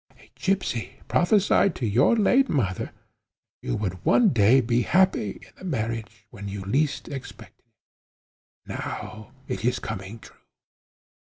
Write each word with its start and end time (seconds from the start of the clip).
A 0.17 0.31
gipsy 0.33 0.99
prophesied 1.07 1.75
to 1.75 1.85
your 1.85 2.15
late 2.15 2.49
mother 2.49 2.85
that 2.85 2.93
you 3.61 3.75
would 3.75 4.03
one 4.03 4.29
day 4.29 4.59
be 4.59 4.81
happy 4.81 5.33
in 5.43 5.53
a 5.59 5.63
marriage 5.63 6.25
when 6.31 6.47
you 6.47 6.61
least 6.63 7.07
expected 7.07 7.63
it. 7.67 8.69
Now 8.69 9.31
it 9.47 9.63
is 9.63 9.77
coming 9.77 10.17
true." 10.17 10.37